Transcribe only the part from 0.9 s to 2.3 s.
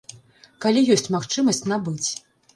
ёсць магчымасць набыць.